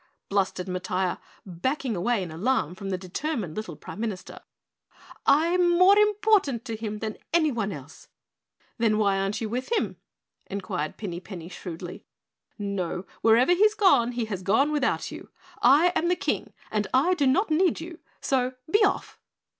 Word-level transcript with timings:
blustered 0.29 0.65
Matiah, 0.65 1.19
backing 1.45 1.95
away 1.95 2.23
in 2.23 2.31
alarm 2.31 2.73
from 2.73 2.89
the 2.89 2.97
determined 2.97 3.55
little 3.55 3.75
Prime 3.75 3.99
Minister. 3.99 4.39
"I'm 5.27 5.77
more 5.77 5.95
important 5.95 6.65
to 6.65 6.75
him 6.75 6.97
than 6.97 7.19
anyone 7.31 7.71
else." 7.71 8.07
"Then 8.79 8.97
why 8.97 9.19
aren't 9.19 9.39
you 9.41 9.47
with 9.47 9.71
him?" 9.71 9.97
inquired 10.47 10.97
Pinny 10.97 11.19
Penny 11.19 11.49
shrewdly. 11.49 12.03
"No, 12.57 13.05
wherever 13.21 13.53
he's 13.53 13.75
gone 13.75 14.13
he 14.13 14.25
has 14.25 14.41
gone 14.41 14.71
without 14.71 15.11
you. 15.11 15.29
I 15.61 15.89
am 15.93 16.07
the 16.07 16.15
King 16.15 16.51
and 16.71 16.87
I 16.95 17.13
do 17.13 17.27
not 17.27 17.51
need 17.51 17.79
you, 17.79 17.99
so 18.21 18.53
be 18.71 18.83
off!" 18.83 19.19